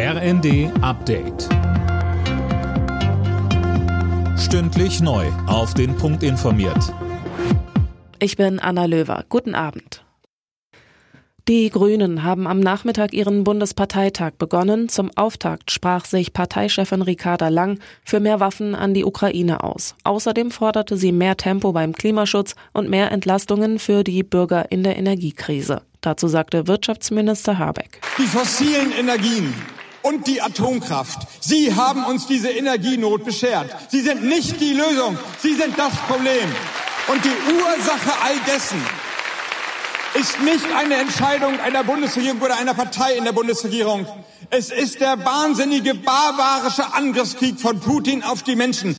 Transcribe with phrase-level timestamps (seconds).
[0.00, 1.48] RND Update.
[4.38, 5.26] Stündlich neu.
[5.48, 6.94] Auf den Punkt informiert.
[8.20, 9.24] Ich bin Anna Löwer.
[9.28, 10.04] Guten Abend.
[11.48, 14.88] Die Grünen haben am Nachmittag ihren Bundesparteitag begonnen.
[14.88, 19.96] Zum Auftakt sprach sich Parteichefin Ricarda Lang für mehr Waffen an die Ukraine aus.
[20.04, 24.96] Außerdem forderte sie mehr Tempo beim Klimaschutz und mehr Entlastungen für die Bürger in der
[24.96, 25.82] Energiekrise.
[26.02, 28.00] Dazu sagte Wirtschaftsminister Habeck.
[28.16, 29.52] Die fossilen Energien
[30.08, 31.18] und die Atomkraft.
[31.40, 33.74] Sie haben uns diese Energienot beschert.
[33.88, 36.48] Sie sind nicht die Lösung, sie sind das Problem.
[37.08, 38.80] Und die Ursache all dessen
[40.14, 44.06] ist nicht eine Entscheidung einer Bundesregierung oder einer Partei in der Bundesregierung.
[44.50, 48.96] Es ist der wahnsinnige barbarische Angriffskrieg von Putin auf die Menschen.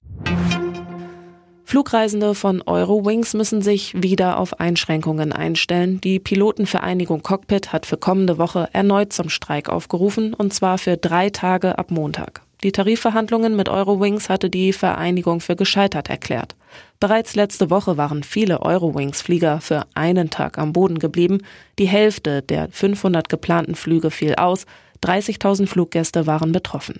[1.69, 6.01] Flugreisende von Eurowings müssen sich wieder auf Einschränkungen einstellen.
[6.01, 11.29] Die Pilotenvereinigung Cockpit hat für kommende Woche erneut zum Streik aufgerufen, und zwar für drei
[11.29, 12.41] Tage ab Montag.
[12.63, 16.55] Die Tarifverhandlungen mit Eurowings hatte die Vereinigung für gescheitert erklärt.
[16.99, 21.43] Bereits letzte Woche waren viele Eurowings-Flieger für einen Tag am Boden geblieben.
[21.77, 24.65] Die Hälfte der 500 geplanten Flüge fiel aus.
[25.03, 26.99] 30.000 Fluggäste waren betroffen.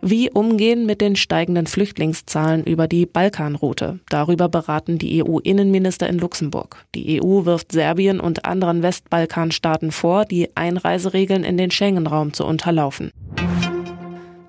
[0.00, 3.98] Wie umgehen mit den steigenden Flüchtlingszahlen über die Balkanroute?
[4.08, 6.84] Darüber beraten die EU-Innenminister in Luxemburg.
[6.94, 13.10] Die EU wirft Serbien und anderen Westbalkanstaaten vor, die Einreiseregeln in den Schengen-Raum zu unterlaufen.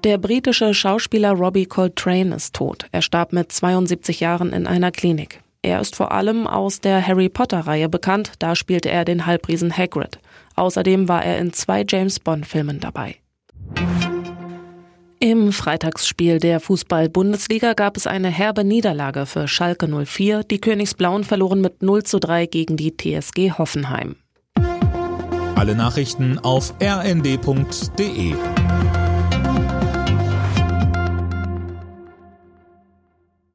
[0.03, 2.85] Der britische Schauspieler Robbie Coltrane ist tot.
[2.91, 5.41] Er starb mit 72 Jahren in einer Klinik.
[5.61, 10.19] Er ist vor allem aus der Harry Potter-Reihe bekannt, da spielte er den Halbriesen Hagrid.
[10.55, 13.17] Außerdem war er in zwei James Bond-Filmen dabei.
[15.21, 20.43] Im Freitagsspiel der Fußball-Bundesliga gab es eine herbe Niederlage für Schalke 04.
[20.45, 24.15] Die Königsblauen verloren mit 0 zu 3 gegen die TSG Hoffenheim.
[25.55, 28.33] Alle Nachrichten auf rnd.de